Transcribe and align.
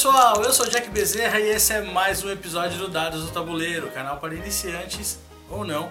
pessoal, 0.00 0.42
eu 0.42 0.50
sou 0.50 0.66
Jack 0.66 0.88
Bezerra 0.88 1.38
e 1.38 1.50
esse 1.50 1.74
é 1.74 1.82
mais 1.82 2.24
um 2.24 2.30
episódio 2.30 2.78
do 2.78 2.88
Dados 2.88 3.22
do 3.22 3.32
Tabuleiro, 3.32 3.90
canal 3.90 4.16
para 4.16 4.34
iniciantes 4.34 5.18
ou 5.50 5.62
não 5.62 5.90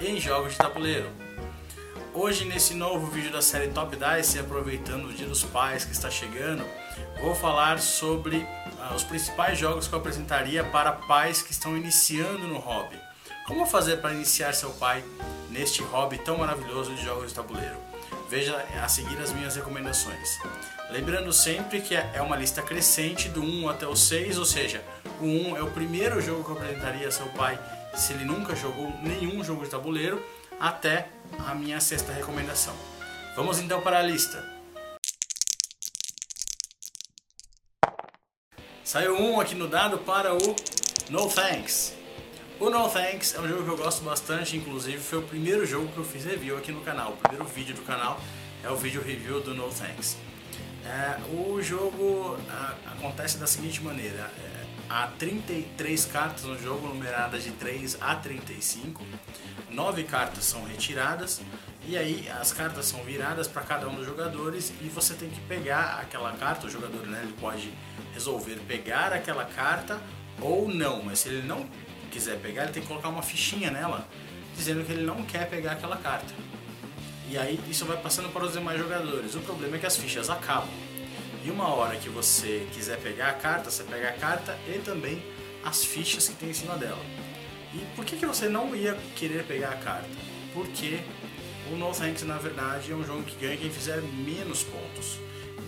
em 0.00 0.20
jogos 0.20 0.52
de 0.52 0.58
tabuleiro. 0.58 1.10
Hoje, 2.14 2.44
nesse 2.44 2.72
novo 2.74 3.08
vídeo 3.08 3.32
da 3.32 3.42
série 3.42 3.66
Top 3.72 3.96
Dice, 3.96 4.38
aproveitando 4.38 5.06
o 5.06 5.12
Dia 5.12 5.26
dos 5.26 5.42
Pais 5.42 5.84
que 5.84 5.90
está 5.90 6.08
chegando, 6.08 6.64
vou 7.20 7.34
falar 7.34 7.80
sobre 7.80 8.46
ah, 8.80 8.94
os 8.94 9.02
principais 9.02 9.58
jogos 9.58 9.88
que 9.88 9.92
eu 9.92 9.98
apresentaria 9.98 10.62
para 10.62 10.92
pais 10.92 11.42
que 11.42 11.50
estão 11.50 11.76
iniciando 11.76 12.46
no 12.46 12.58
hobby. 12.58 12.96
Como 13.44 13.66
fazer 13.66 13.96
para 13.96 14.14
iniciar 14.14 14.54
seu 14.54 14.70
pai 14.70 15.02
neste 15.50 15.82
hobby 15.82 16.16
tão 16.18 16.38
maravilhoso 16.38 16.94
de 16.94 17.04
jogos 17.04 17.30
de 17.30 17.34
tabuleiro? 17.34 17.76
Veja 18.28 18.56
a 18.82 18.88
seguir 18.88 19.18
as 19.18 19.32
minhas 19.32 19.56
recomendações. 19.56 20.38
Lembrando 20.90 21.32
sempre 21.32 21.80
que 21.80 21.94
é 21.94 22.20
uma 22.20 22.36
lista 22.36 22.60
crescente 22.60 23.28
do 23.28 23.42
1 23.42 23.68
até 23.70 23.86
o 23.86 23.96
6, 23.96 24.38
ou 24.38 24.44
seja, 24.44 24.84
o 25.20 25.24
1 25.24 25.56
é 25.56 25.62
o 25.62 25.70
primeiro 25.70 26.20
jogo 26.20 26.44
que 26.44 26.50
eu 26.50 26.56
apresentaria 26.56 27.08
a 27.08 27.10
seu 27.10 27.26
pai 27.30 27.58
se 27.94 28.12
ele 28.12 28.24
nunca 28.24 28.54
jogou 28.54 28.90
nenhum 29.02 29.42
jogo 29.42 29.64
de 29.64 29.70
tabuleiro, 29.70 30.24
até 30.60 31.08
a 31.46 31.54
minha 31.54 31.80
sexta 31.80 32.12
recomendação. 32.12 32.74
Vamos 33.34 33.58
então 33.58 33.80
para 33.80 33.98
a 33.98 34.02
lista. 34.02 34.44
Saiu 38.84 39.16
um 39.16 39.40
aqui 39.40 39.54
no 39.54 39.68
dado 39.68 39.98
para 39.98 40.34
o 40.34 40.56
No 41.10 41.28
Thanks. 41.28 41.94
O 42.60 42.70
No 42.70 42.88
Thanks 42.88 43.36
é 43.36 43.40
um 43.40 43.46
jogo 43.46 43.62
que 43.62 43.70
eu 43.70 43.76
gosto 43.76 44.02
bastante, 44.02 44.56
inclusive 44.56 44.98
foi 44.98 45.20
o 45.20 45.22
primeiro 45.22 45.64
jogo 45.64 45.86
que 45.92 45.96
eu 45.96 46.04
fiz 46.04 46.24
review 46.24 46.58
aqui 46.58 46.72
no 46.72 46.80
canal. 46.80 47.12
O 47.12 47.16
primeiro 47.16 47.44
vídeo 47.44 47.72
do 47.72 47.82
canal 47.82 48.20
é 48.64 48.68
o 48.68 48.74
vídeo 48.74 49.00
review 49.00 49.40
do 49.40 49.54
No 49.54 49.68
Thanks. 49.70 50.16
É, 50.84 51.20
o 51.32 51.62
jogo 51.62 52.36
a, 52.50 52.74
acontece 52.94 53.38
da 53.38 53.46
seguinte 53.46 53.80
maneira: 53.80 54.32
é, 54.36 54.64
há 54.90 55.06
33 55.06 56.04
cartas 56.06 56.42
no 56.42 56.58
jogo, 56.58 56.88
numeradas 56.88 57.44
de 57.44 57.52
3 57.52 57.96
a 58.00 58.16
35. 58.16 59.04
9 59.70 60.02
cartas 60.02 60.44
são 60.44 60.64
retiradas 60.64 61.40
e 61.86 61.96
aí 61.96 62.28
as 62.40 62.52
cartas 62.52 62.86
são 62.86 63.04
viradas 63.04 63.46
para 63.46 63.62
cada 63.62 63.88
um 63.88 63.94
dos 63.94 64.04
jogadores 64.04 64.72
e 64.80 64.88
você 64.88 65.14
tem 65.14 65.30
que 65.30 65.40
pegar 65.42 66.00
aquela 66.00 66.32
carta. 66.32 66.66
O 66.66 66.70
jogador 66.70 67.06
né, 67.06 67.20
ele 67.22 67.34
pode 67.34 67.72
resolver 68.12 68.56
pegar 68.66 69.12
aquela 69.12 69.44
carta 69.44 70.00
ou 70.40 70.68
não, 70.68 71.04
mas 71.04 71.20
se 71.20 71.28
ele 71.28 71.46
não 71.46 71.68
quiser 72.08 72.38
pegar, 72.38 72.64
ele 72.64 72.72
tem 72.72 72.82
que 72.82 72.88
colocar 72.88 73.08
uma 73.08 73.22
fichinha 73.22 73.70
nela 73.70 74.08
dizendo 74.56 74.84
que 74.84 74.92
ele 74.92 75.04
não 75.04 75.22
quer 75.22 75.48
pegar 75.48 75.72
aquela 75.72 75.96
carta. 75.96 76.34
E 77.30 77.38
aí 77.38 77.60
isso 77.70 77.84
vai 77.84 77.96
passando 77.96 78.28
para 78.30 78.44
os 78.44 78.52
demais 78.52 78.78
jogadores. 78.78 79.34
O 79.34 79.40
problema 79.40 79.76
é 79.76 79.78
que 79.78 79.86
as 79.86 79.96
fichas 79.96 80.30
acabam. 80.30 80.68
E 81.44 81.50
uma 81.50 81.68
hora 81.68 81.96
que 81.96 82.08
você 82.08 82.66
quiser 82.72 82.98
pegar 82.98 83.28
a 83.28 83.32
carta, 83.34 83.70
você 83.70 83.84
pega 83.84 84.08
a 84.08 84.12
carta 84.12 84.58
e 84.66 84.78
também 84.78 85.22
as 85.64 85.84
fichas 85.84 86.28
que 86.28 86.34
tem 86.34 86.50
em 86.50 86.54
cima 86.54 86.76
dela. 86.76 87.00
E 87.74 87.78
por 87.94 88.04
que, 88.04 88.16
que 88.16 88.26
você 88.26 88.48
não 88.48 88.74
ia 88.74 88.96
querer 89.14 89.44
pegar 89.44 89.70
a 89.70 89.76
carta? 89.76 90.08
Porque 90.54 91.00
o 91.70 91.76
No 91.76 91.92
Thanks, 91.92 92.22
na 92.22 92.38
verdade, 92.38 92.90
é 92.90 92.94
um 92.94 93.04
jogo 93.04 93.22
que 93.22 93.36
ganha 93.36 93.56
quem 93.56 93.70
fizer 93.70 94.00
menos 94.00 94.62
pontos. 94.62 95.18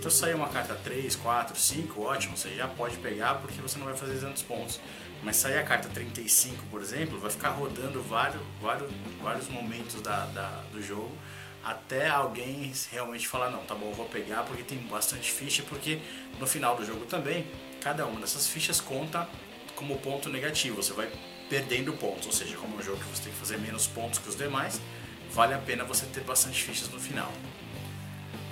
Então, 0.01 0.11
se 0.11 0.17
sair 0.17 0.35
uma 0.35 0.49
carta 0.49 0.75
3, 0.75 1.15
4, 1.15 1.55
5, 1.55 2.01
ótimo, 2.01 2.35
você 2.35 2.57
já 2.57 2.67
pode 2.67 2.97
pegar 2.97 3.35
porque 3.35 3.61
você 3.61 3.79
não 3.79 3.85
vai 3.85 3.95
fazer 3.95 4.19
tantos 4.19 4.43
pontos. 4.43 4.81
Mas 5.23 5.37
sair 5.37 5.59
a 5.59 5.63
carta 5.63 5.91
35, 5.91 6.65
por 6.71 6.81
exemplo, 6.81 7.21
vai 7.21 7.31
ficar 7.31 7.51
rodando 7.51 8.03
vários, 8.03 8.41
vários, 8.63 8.91
vários 9.23 9.49
momentos 9.49 10.01
da, 10.01 10.25
da 10.25 10.65
do 10.73 10.83
jogo 10.83 11.15
até 11.63 12.09
alguém 12.09 12.73
realmente 12.91 13.29
falar, 13.29 13.51
não, 13.51 13.59
tá 13.67 13.75
bom, 13.75 13.93
vou 13.93 14.07
pegar 14.07 14.45
porque 14.45 14.63
tem 14.63 14.79
bastante 14.79 15.31
ficha, 15.31 15.63
porque 15.69 16.01
no 16.39 16.47
final 16.47 16.75
do 16.75 16.83
jogo 16.83 17.05
também, 17.05 17.47
cada 17.83 18.07
uma 18.07 18.19
dessas 18.23 18.47
fichas 18.47 18.81
conta 18.81 19.29
como 19.77 19.99
ponto 19.99 20.31
negativo, 20.31 20.77
você 20.77 20.95
vai 20.95 21.13
perdendo 21.51 21.93
pontos, 21.93 22.25
ou 22.25 22.33
seja, 22.33 22.57
como 22.57 22.77
é 22.77 22.79
um 22.79 22.83
jogo 22.83 22.97
que 22.97 23.05
você 23.05 23.25
tem 23.25 23.33
que 23.35 23.39
fazer 23.39 23.59
menos 23.59 23.87
pontos 23.87 24.19
que 24.19 24.31
os 24.31 24.37
demais, 24.37 24.81
vale 25.31 25.53
a 25.53 25.59
pena 25.59 25.85
você 25.85 26.07
ter 26.07 26.23
bastante 26.23 26.63
fichas 26.63 26.89
no 26.89 26.99
final. 26.99 27.31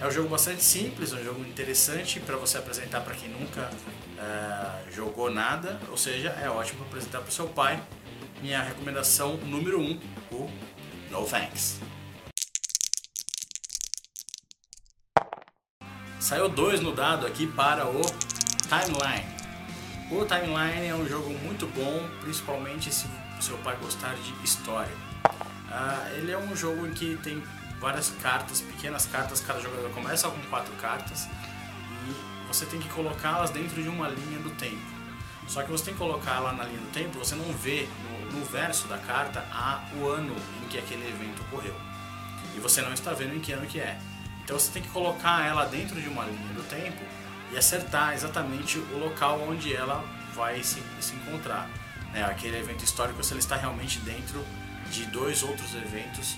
É 0.00 0.06
um 0.06 0.12
jogo 0.12 0.28
bastante 0.28 0.62
simples, 0.62 1.12
um 1.12 1.25
jogo 1.25 1.41
interessante 1.41 2.20
para 2.20 2.36
você 2.36 2.56
apresentar 2.56 3.00
para 3.00 3.16
quem 3.16 3.28
nunca 3.31 3.69
uh, 3.69 4.92
jogou 4.92 5.28
nada, 5.28 5.81
ou 5.88 5.97
seja, 5.97 6.28
é 6.41 6.48
ótimo 6.48 6.78
para 6.78 6.86
apresentar 6.86 7.19
para 7.19 7.28
o 7.28 7.32
seu 7.32 7.48
pai. 7.48 7.82
Minha 8.41 8.62
recomendação 8.62 9.37
número 9.38 9.81
1, 9.81 9.91
um, 9.91 10.00
o 10.37 10.50
No 11.10 11.26
Thanks. 11.26 11.81
Saiu 16.20 16.48
dois 16.48 16.81
no 16.81 16.94
dado 16.94 17.26
aqui 17.26 17.48
para 17.48 17.84
o 17.88 18.00
Timeline. 18.69 19.26
O 20.12 20.25
Timeline 20.25 20.87
é 20.87 20.94
um 20.94 21.08
jogo 21.08 21.31
muito 21.41 21.66
bom, 21.66 22.08
principalmente 22.20 22.94
se 22.94 23.08
o 23.37 23.42
seu 23.42 23.58
pai 23.58 23.76
gostar 23.82 24.14
de 24.14 24.44
história. 24.44 24.94
Uh, 25.25 26.19
ele 26.19 26.31
é 26.31 26.38
um 26.38 26.54
jogo 26.54 26.87
em 26.87 26.92
que 26.92 27.16
tem 27.16 27.42
várias 27.81 28.11
cartas, 28.22 28.61
pequenas 28.61 29.06
cartas, 29.06 29.41
cada 29.41 29.61
jogador 29.61 29.91
começa 29.91 30.28
com 30.28 30.41
quatro 30.43 30.72
cartas 30.75 31.28
e 32.06 32.47
você 32.47 32.66
tem 32.66 32.81
que 32.81 32.89
colocá-las 32.89 33.50
dentro 33.50 33.83
de 33.83 33.89
uma 33.89 34.09
linha 34.09 34.39
do 34.41 34.50
tempo. 34.50 34.99
Só 35.47 35.62
que 35.62 35.71
você 35.71 35.87
tem 35.87 35.94
que 35.94 35.99
colocar 35.99 36.41
lá 36.41 36.53
na 36.53 36.65
linha 36.65 36.81
do 36.81 36.93
tempo, 36.93 37.19
você 37.19 37.34
não 37.34 37.50
vê 37.55 37.88
no, 38.03 38.38
no 38.38 38.44
verso 38.44 38.87
da 38.87 38.99
carta 38.99 39.47
a, 39.50 39.83
o 39.97 40.06
ano 40.06 40.34
em 40.62 40.69
que 40.69 40.78
aquele 40.78 41.09
evento 41.09 41.41
ocorreu. 41.43 41.75
E 42.55 42.61
você 42.61 42.83
não 42.83 42.93
está 42.93 43.12
vendo 43.12 43.34
em 43.34 43.41
que 43.41 43.53
ano 43.53 43.67
que 43.67 43.81
é. 43.81 43.99
Então 44.44 44.59
você 44.59 44.71
tem 44.71 44.83
que 44.83 44.88
colocar 44.88 45.47
ela 45.47 45.65
dentro 45.65 46.00
de 46.00 46.09
uma 46.09 46.25
linha 46.25 46.53
do 46.55 46.62
tempo 46.69 47.03
e 47.50 47.56
acertar 47.56 48.12
exatamente 48.12 48.78
o 48.78 48.99
local 48.99 49.41
onde 49.49 49.75
ela 49.75 50.05
vai 50.34 50.62
se, 50.62 50.83
se 51.00 51.15
encontrar. 51.15 51.69
Né? 52.12 52.25
Aquele 52.25 52.59
evento 52.59 52.84
histórico, 52.84 53.22
se 53.22 53.33
ele 53.33 53.41
está 53.41 53.56
realmente 53.56 53.99
dentro 54.00 54.44
de 54.91 55.06
dois 55.06 55.43
outros 55.43 55.75
eventos 55.75 56.37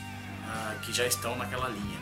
ah, 0.50 0.74
que 0.82 0.92
já 0.92 1.06
estão 1.06 1.36
naquela 1.36 1.68
linha. 1.68 1.98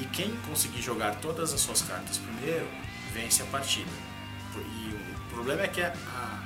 E 0.00 0.06
quem 0.06 0.34
conseguir 0.48 0.82
jogar 0.82 1.14
todas 1.16 1.52
as 1.52 1.60
suas 1.60 1.82
cartas 1.82 2.18
primeiro, 2.18 2.66
vence 3.12 3.42
a 3.42 3.46
partida. 3.46 3.90
E 4.56 4.94
o 4.94 5.34
problema 5.34 5.62
é 5.62 5.68
que 5.68 5.80
a, 5.80 5.92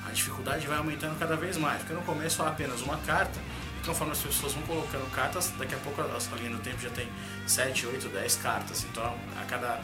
a, 0.07 0.11
dificuldade 0.13 0.67
vai 0.67 0.77
aumentando 0.77 1.19
cada 1.19 1.37
vez 1.37 1.57
mais, 1.57 1.79
porque 1.79 1.95
no 1.95 2.03
começo 2.03 2.43
há 2.43 2.49
apenas 2.49 2.83
uma 2.83 2.99
carta 2.99 3.41
conforme 3.85 4.13
as 4.13 4.19
pessoas 4.19 4.53
vão 4.53 4.63
colocando 4.65 5.09
cartas, 5.13 5.53
daqui 5.57 5.75
a 5.75 5.79
pouco 5.79 6.03
a 6.03 6.37
linha 6.37 6.51
do 6.51 6.59
tempo 6.59 6.79
já 6.81 6.91
tem 6.91 7.09
7, 7.47 7.87
8, 7.87 8.09
10 8.09 8.37
cartas. 8.37 8.85
Então 8.85 9.17
a 9.41 9.45
cada 9.45 9.81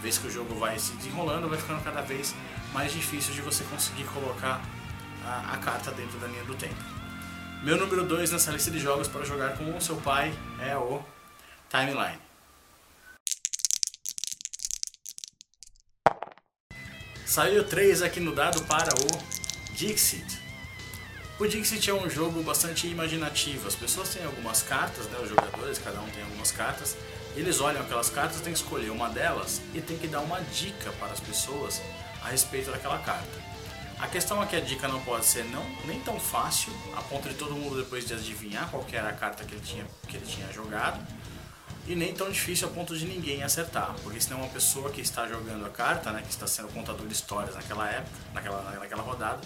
vez 0.00 0.18
que 0.18 0.28
o 0.28 0.30
jogo 0.30 0.54
vai 0.54 0.78
se 0.78 0.92
desenrolando, 0.92 1.48
vai 1.48 1.58
ficando 1.58 1.82
cada 1.82 2.00
vez 2.00 2.34
mais 2.72 2.92
difícil 2.92 3.34
de 3.34 3.42
você 3.42 3.64
conseguir 3.64 4.04
colocar 4.04 4.62
a, 5.24 5.54
a 5.54 5.56
carta 5.58 5.90
dentro 5.90 6.18
da 6.18 6.28
linha 6.28 6.44
do 6.44 6.54
tempo. 6.54 6.99
Meu 7.62 7.76
número 7.76 8.06
2 8.06 8.30
nessa 8.30 8.50
lista 8.52 8.70
de 8.70 8.78
jogos 8.78 9.06
para 9.06 9.22
jogar 9.22 9.58
com 9.58 9.76
o 9.76 9.80
seu 9.82 9.96
pai 9.96 10.32
é 10.62 10.74
o 10.78 11.02
Timeline. 11.68 12.18
Saiu 17.26 17.62
3 17.62 18.00
aqui 18.00 18.18
no 18.18 18.34
dado 18.34 18.62
para 18.62 18.94
o 18.94 19.74
Dixit. 19.74 20.40
O 21.38 21.46
Dixit 21.46 21.90
é 21.90 21.92
um 21.92 22.08
jogo 22.08 22.42
bastante 22.42 22.86
imaginativo. 22.86 23.68
As 23.68 23.74
pessoas 23.74 24.08
têm 24.08 24.24
algumas 24.24 24.62
cartas, 24.62 25.04
né, 25.08 25.18
os 25.22 25.28
jogadores, 25.28 25.78
cada 25.78 26.00
um 26.00 26.08
tem 26.08 26.22
algumas 26.22 26.50
cartas. 26.50 26.96
Eles 27.36 27.60
olham 27.60 27.82
aquelas 27.82 28.08
cartas, 28.08 28.40
tem 28.40 28.54
que 28.54 28.58
escolher 28.58 28.88
uma 28.88 29.10
delas 29.10 29.60
e 29.74 29.82
tem 29.82 29.98
que 29.98 30.08
dar 30.08 30.20
uma 30.20 30.40
dica 30.40 30.90
para 30.92 31.12
as 31.12 31.20
pessoas 31.20 31.82
a 32.22 32.28
respeito 32.28 32.70
daquela 32.70 32.98
carta. 33.00 33.59
A 34.00 34.08
questão 34.08 34.42
é 34.42 34.46
que 34.46 34.56
a 34.56 34.60
dica 34.60 34.88
não 34.88 34.98
pode 35.02 35.26
ser 35.26 35.44
não, 35.44 35.62
nem 35.84 36.00
tão 36.00 36.18
fácil, 36.18 36.72
a 36.96 37.02
ponto 37.02 37.28
de 37.28 37.34
todo 37.34 37.54
mundo 37.54 37.76
depois 37.76 38.06
de 38.06 38.14
adivinhar 38.14 38.68
qual 38.70 38.84
era 38.90 39.10
a 39.10 39.12
carta 39.12 39.44
que 39.44 39.54
ele, 39.54 39.60
tinha, 39.62 39.86
que 40.08 40.16
ele 40.16 40.24
tinha 40.24 40.50
jogado, 40.52 41.06
e 41.86 41.94
nem 41.94 42.14
tão 42.14 42.30
difícil 42.30 42.68
a 42.68 42.70
ponto 42.70 42.96
de 42.96 43.04
ninguém 43.04 43.42
acertar, 43.42 43.94
porque 44.02 44.18
senão 44.18 44.38
uma 44.38 44.48
pessoa 44.48 44.90
que 44.90 45.02
está 45.02 45.26
jogando 45.28 45.66
a 45.66 45.68
carta, 45.68 46.12
né, 46.12 46.22
que 46.22 46.30
está 46.30 46.46
sendo 46.46 46.68
contador 46.72 47.06
de 47.06 47.12
histórias 47.12 47.54
naquela 47.54 47.88
época, 47.90 48.16
naquela, 48.32 48.78
naquela 48.78 49.02
rodada, 49.02 49.40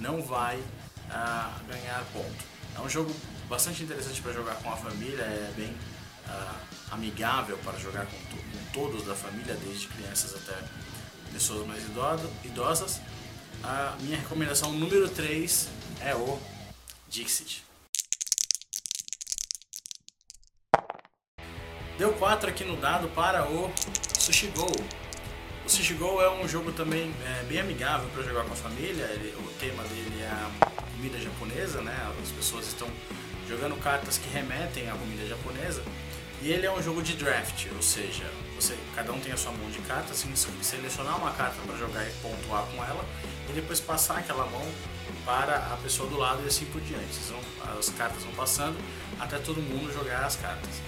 não 0.00 0.20
vai 0.20 0.60
a 1.08 1.52
ganhar 1.68 2.04
ponto. 2.12 2.44
É 2.76 2.80
um 2.80 2.88
jogo 2.88 3.14
bastante 3.48 3.84
interessante 3.84 4.20
para 4.20 4.32
jogar 4.32 4.56
com 4.56 4.72
a 4.72 4.76
família, 4.76 5.22
é 5.22 5.52
bem 5.56 5.70
uh, 6.26 6.54
amigável 6.90 7.56
para 7.58 7.78
jogar 7.78 8.06
com, 8.06 8.16
com, 8.16 8.42
todos 8.72 9.06
da 9.06 9.14
família, 9.14 9.54
desde 9.54 9.86
crianças 9.86 10.34
até 10.34 10.58
pessoas 11.32 11.66
mais 11.66 11.84
idosas. 12.44 13.00
A 13.64 13.96
minha 14.00 14.18
recomendação 14.18 14.72
número 14.72 15.08
3 15.08 15.68
é 16.00 16.14
o 16.16 16.38
Dixit. 17.08 17.64
Deu 21.96 22.12
4 22.14 22.48
aqui 22.48 22.64
no 22.64 22.76
dado 22.76 23.08
para 23.10 23.48
o 23.48 23.72
Sushi 24.18 24.48
Go. 24.48 24.66
O 25.64 25.68
Sushi 25.68 25.94
Go 25.94 26.20
é 26.20 26.28
um 26.42 26.48
jogo 26.48 26.72
também 26.72 27.14
é, 27.24 27.44
bem 27.44 27.60
amigável 27.60 28.08
para 28.10 28.24
jogar 28.24 28.44
com 28.44 28.52
a 28.52 28.56
família. 28.56 29.04
Ele, 29.04 29.32
o 29.38 29.48
tema 29.60 29.84
dele 29.84 30.22
é 30.22 30.92
comida 30.96 31.20
japonesa, 31.20 31.80
né? 31.82 31.96
As 32.20 32.30
pessoas 32.30 32.66
estão 32.66 32.88
jogando 33.48 33.76
cartas 33.80 34.18
que 34.18 34.28
remetem 34.30 34.90
à 34.90 34.94
comida 34.94 35.24
japonesa. 35.28 35.84
E 36.42 36.50
ele 36.50 36.66
é 36.66 36.72
um 36.72 36.82
jogo 36.82 37.00
de 37.00 37.14
draft, 37.14 37.68
ou 37.72 37.80
seja, 37.80 38.28
você, 38.56 38.76
cada 38.96 39.12
um 39.12 39.20
tem 39.20 39.32
a 39.32 39.36
sua 39.36 39.52
mão 39.52 39.70
de 39.70 39.78
cartas, 39.82 40.10
assim, 40.10 40.34
selecionar 40.60 41.16
uma 41.16 41.30
carta 41.30 41.54
para 41.64 41.76
jogar 41.76 42.04
e 42.04 42.10
pontuar 42.14 42.64
com 42.66 42.82
ela, 42.82 43.04
e 43.48 43.52
depois 43.52 43.78
passar 43.78 44.18
aquela 44.18 44.44
mão 44.46 44.66
para 45.24 45.58
a 45.72 45.76
pessoa 45.76 46.08
do 46.08 46.18
lado 46.18 46.42
e 46.42 46.48
assim 46.48 46.64
por 46.64 46.80
diante. 46.80 47.16
Vão, 47.28 47.78
as 47.78 47.90
cartas 47.90 48.24
vão 48.24 48.34
passando 48.34 48.76
até 49.20 49.38
todo 49.38 49.62
mundo 49.62 49.92
jogar 49.92 50.24
as 50.24 50.34
cartas. 50.34 50.82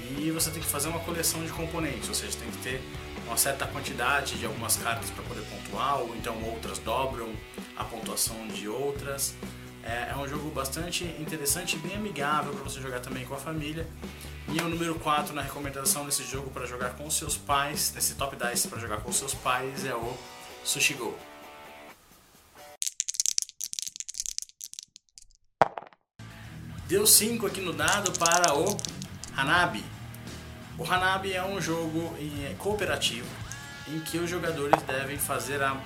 E 0.00 0.30
você 0.30 0.50
tem 0.50 0.62
que 0.62 0.68
fazer 0.68 0.88
uma 0.88 1.00
coleção 1.00 1.44
de 1.44 1.52
componentes, 1.52 2.08
ou 2.08 2.14
seja, 2.14 2.38
tem 2.38 2.50
que 2.50 2.58
ter 2.62 2.82
uma 3.26 3.36
certa 3.36 3.66
quantidade 3.66 4.38
de 4.38 4.46
algumas 4.46 4.78
cartas 4.78 5.10
para 5.10 5.22
poder 5.24 5.42
pontuar, 5.42 6.00
ou 6.00 6.16
então 6.16 6.42
outras 6.44 6.78
dobram 6.78 7.30
a 7.76 7.84
pontuação 7.84 8.48
de 8.48 8.68
outras. 8.68 9.34
É, 9.82 10.12
é 10.12 10.16
um 10.16 10.26
jogo 10.26 10.50
bastante 10.50 11.04
interessante 11.18 11.76
e 11.76 11.78
bem 11.78 11.94
amigável 11.94 12.54
para 12.54 12.64
você 12.64 12.80
jogar 12.80 13.00
também 13.00 13.26
com 13.26 13.34
a 13.34 13.38
família. 13.38 13.86
E 14.46 14.60
o 14.60 14.68
número 14.68 14.94
4 14.96 15.34
na 15.34 15.42
recomendação 15.42 16.04
desse 16.04 16.22
jogo 16.22 16.50
para 16.50 16.66
jogar 16.66 16.90
com 16.90 17.08
seus 17.10 17.36
pais, 17.36 17.92
nesse 17.94 18.14
top 18.14 18.36
10 18.36 18.66
para 18.66 18.78
jogar 18.78 18.98
com 18.98 19.10
seus 19.10 19.34
pais, 19.34 19.84
é 19.86 19.94
o 19.94 20.16
Sushi 20.62 20.94
Go. 20.94 21.16
Deu 26.86 27.06
5 27.06 27.46
aqui 27.46 27.62
no 27.62 27.72
dado 27.72 28.12
para 28.18 28.54
o 28.54 28.76
Hanabi. 29.34 29.84
O 30.78 30.84
Hanabi 30.84 31.32
é 31.32 31.42
um 31.42 31.60
jogo 31.60 32.14
cooperativo 32.58 33.28
em 33.88 34.00
que 34.00 34.18
os 34.18 34.28
jogadores 34.28 34.82
devem 34.82 35.18
fazer 35.18 35.62
a 35.62 35.80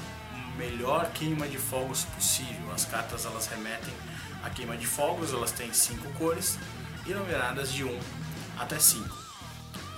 melhor 0.57 1.11
queima 1.13 1.47
de 1.47 1.57
fogos 1.57 2.05
possível. 2.05 2.73
As 2.75 2.85
cartas 2.85 3.25
elas 3.25 3.47
remetem 3.47 3.95
a 4.43 4.51
queima 4.51 4.77
de 4.77 4.87
fogos, 4.87 5.33
elas 5.33 5.53
têm 5.53 5.73
cinco 5.73 6.13
cores 6.15 6.59
e 7.07 7.15
numeradas 7.15 7.73
de 7.73 7.85
1 7.85 8.28
até 8.59 8.79
5. 8.79 9.09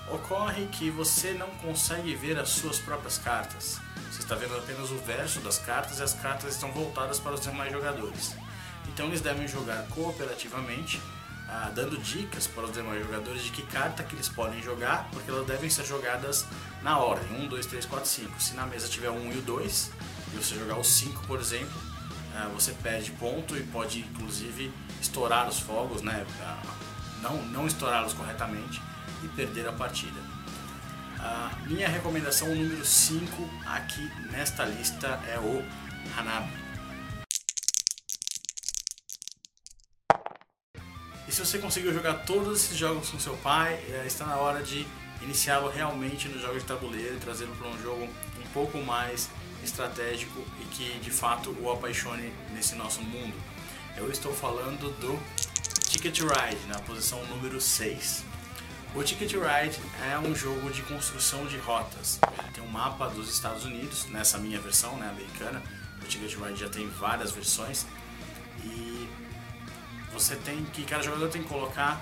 Ocorre 0.08 0.66
que 0.66 0.90
você 0.90 1.32
não 1.32 1.48
consegue 1.62 2.14
ver 2.14 2.38
as 2.38 2.48
suas 2.50 2.78
próprias 2.78 3.16
cartas. 3.18 3.78
Você 4.10 4.20
está 4.20 4.34
vendo 4.34 4.56
apenas 4.56 4.90
o 4.90 4.98
verso 4.98 5.40
das 5.40 5.58
cartas 5.58 6.00
e 6.00 6.02
as 6.02 6.14
cartas 6.14 6.54
estão 6.54 6.72
voltadas 6.72 7.20
para 7.20 7.34
os 7.34 7.40
demais 7.40 7.72
jogadores. 7.72 8.34
Então 8.88 9.06
eles 9.06 9.20
devem 9.20 9.46
jogar 9.46 9.86
cooperativamente, 9.88 11.00
ah, 11.48 11.70
dando 11.72 11.96
dicas 11.96 12.46
para 12.46 12.64
os 12.64 12.72
demais 12.72 13.04
jogadores 13.04 13.42
de 13.42 13.50
que 13.50 13.62
carta 13.62 14.02
que 14.02 14.16
eles 14.16 14.28
podem 14.28 14.60
jogar, 14.60 15.08
porque 15.12 15.30
elas 15.30 15.46
devem 15.46 15.70
ser 15.70 15.84
jogadas 15.84 16.44
na 16.82 16.98
ordem, 16.98 17.44
1, 17.44 17.48
2, 17.48 17.66
3, 17.66 17.86
4, 17.86 18.08
5. 18.08 18.42
Se 18.42 18.54
na 18.54 18.66
mesa 18.66 18.88
tiver 18.88 19.10
1 19.10 19.32
e 19.32 19.38
o 19.38 19.42
2, 19.42 19.90
e 20.32 20.36
você 20.36 20.56
jogar 20.56 20.76
o 20.76 20.84
5, 20.84 21.24
por 21.26 21.38
exemplo, 21.38 21.80
ah, 22.34 22.50
você 22.52 22.72
perde 22.72 23.12
ponto 23.12 23.56
e 23.56 23.62
pode 23.62 24.00
inclusive 24.00 24.72
estourar 25.00 25.48
os 25.48 25.60
fogos, 25.60 26.02
né? 26.02 26.26
Ah, 27.22 27.28
não, 27.28 27.42
não 27.46 27.66
estourá-los 27.66 28.12
corretamente 28.12 28.80
e 29.22 29.28
perder 29.28 29.68
a 29.68 29.72
partida. 29.72 30.20
A 31.18 31.50
minha 31.66 31.88
recomendação 31.88 32.48
número 32.48 32.84
5 32.84 33.50
aqui 33.66 34.10
nesta 34.30 34.64
lista 34.64 35.20
é 35.28 35.38
o 35.38 35.62
Hanabi. 36.16 36.60
E 41.28 41.32
se 41.32 41.44
você 41.44 41.58
conseguiu 41.58 41.92
jogar 41.92 42.24
todos 42.24 42.64
esses 42.64 42.76
jogos 42.76 43.10
com 43.10 43.18
seu 43.18 43.36
pai, 43.36 43.74
é, 43.88 44.04
está 44.06 44.24
na 44.24 44.36
hora 44.36 44.62
de 44.62 44.86
iniciá-lo 45.22 45.68
realmente 45.68 46.26
no 46.28 46.40
jogo 46.40 46.58
de 46.58 46.64
tabuleiro 46.64 47.16
e 47.16 47.20
trazê-lo 47.20 47.54
para 47.54 47.68
um 47.68 47.82
jogo 47.82 48.02
um 48.04 48.46
pouco 48.52 48.78
mais 48.78 49.28
estratégico 49.62 50.44
e 50.60 50.64
que 50.74 50.98
de 50.98 51.10
fato 51.10 51.54
o 51.60 51.70
apaixone 51.70 52.32
nesse 52.54 52.74
nosso 52.74 53.02
mundo. 53.02 53.34
Eu 53.96 54.10
estou 54.10 54.32
falando 54.32 54.90
do 54.98 55.20
Ticket 55.90 56.20
Ride, 56.20 56.66
na 56.68 56.78
posição 56.78 57.20
número 57.26 57.60
6. 57.60 58.24
O 58.94 59.02
Ticket 59.02 59.32
Ride 59.32 59.76
é 60.08 60.16
um 60.20 60.32
jogo 60.36 60.70
de 60.70 60.82
construção 60.82 61.44
de 61.46 61.58
rotas. 61.58 62.20
Tem 62.54 62.62
um 62.62 62.68
mapa 62.68 63.08
dos 63.08 63.28
Estados 63.28 63.64
Unidos, 63.64 64.06
nessa 64.06 64.38
minha 64.38 64.60
versão, 64.60 64.96
né, 64.98 65.10
americana. 65.10 65.60
O 66.00 66.06
Ticket 66.06 66.36
Ride 66.36 66.60
já 66.60 66.68
tem 66.68 66.88
várias 66.88 67.32
versões. 67.32 67.86
E 68.64 69.08
você 70.12 70.36
tem 70.36 70.64
que, 70.66 70.84
cada 70.84 71.02
jogador 71.02 71.28
tem 71.28 71.42
que 71.42 71.48
colocar 71.48 72.00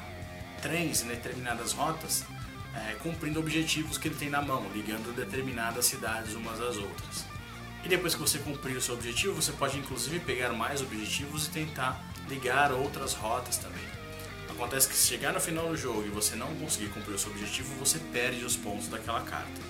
trens 0.61 1.01
em 1.01 1.09
determinadas 1.09 1.73
rotas, 1.73 2.27
é, 2.75 2.95
cumprindo 3.03 3.41
objetivos 3.41 3.97
que 3.97 4.09
ele 4.09 4.17
tem 4.17 4.29
na 4.29 4.43
mão, 4.43 4.71
ligando 4.75 5.17
determinadas 5.17 5.87
cidades 5.87 6.35
umas 6.35 6.61
às 6.61 6.77
outras. 6.77 7.25
E 7.83 7.89
depois 7.89 8.15
que 8.15 8.21
você 8.21 8.39
cumprir 8.39 8.77
o 8.77 8.83
seu 8.83 8.95
objetivo, 8.95 9.33
você 9.33 9.53
pode 9.53 9.79
inclusive 9.79 10.21
pegar 10.21 10.53
mais 10.53 10.83
objetivos 10.83 11.47
e 11.47 11.51
tentar 11.51 12.05
ligar 12.29 12.73
outras 12.73 13.15
rotas 13.15 13.57
também. 13.57 13.85
Acontece 14.49 14.89
que 14.89 14.95
se 14.95 15.07
chegar 15.07 15.33
no 15.33 15.41
final 15.41 15.69
do 15.69 15.77
jogo 15.77 16.05
e 16.05 16.09
você 16.09 16.35
não 16.35 16.55
conseguir 16.57 16.89
cumprir 16.89 17.15
o 17.15 17.19
seu 17.19 17.31
objetivo, 17.31 17.73
você 17.79 17.99
perde 18.13 18.45
os 18.45 18.57
pontos 18.57 18.89
daquela 18.89 19.21
carta. 19.21 19.61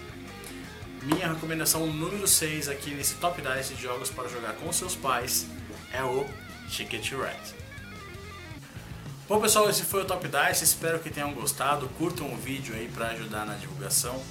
Minha 1.02 1.28
recomendação 1.32 1.86
número 1.86 2.26
6 2.26 2.68
aqui 2.68 2.90
nesse 2.94 3.14
top 3.14 3.40
10 3.40 3.68
de 3.68 3.82
jogos 3.82 4.10
para 4.10 4.28
jogar 4.28 4.54
com 4.54 4.72
seus 4.72 4.96
pais 4.96 5.46
é 5.92 6.02
o 6.02 6.26
Ticket 6.68 7.12
Red. 7.12 7.54
Bom 9.28 9.40
pessoal, 9.40 9.68
esse 9.68 9.82
foi 9.82 10.02
o 10.02 10.04
Top 10.06 10.26
Dice, 10.26 10.64
espero 10.64 10.98
que 11.00 11.10
tenham 11.10 11.34
gostado, 11.34 11.86
curtam 11.98 12.32
o 12.32 12.36
vídeo 12.36 12.74
aí 12.74 12.88
para 12.88 13.08
ajudar 13.08 13.44
na 13.44 13.54
divulgação. 13.54 14.22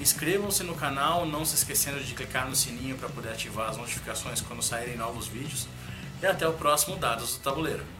Inscrevam-se 0.00 0.64
no 0.64 0.74
canal, 0.74 1.24
não 1.24 1.44
se 1.44 1.54
esquecendo 1.54 2.00
de 2.00 2.14
clicar 2.14 2.48
no 2.48 2.56
sininho 2.56 2.96
para 2.96 3.08
poder 3.08 3.28
ativar 3.28 3.70
as 3.70 3.76
notificações 3.76 4.40
quando 4.40 4.60
saírem 4.60 4.96
novos 4.96 5.28
vídeos. 5.28 5.68
E 6.22 6.26
até 6.26 6.46
o 6.46 6.52
próximo 6.52 6.96
Dados 6.96 7.36
do 7.36 7.42
Tabuleiro. 7.42 7.99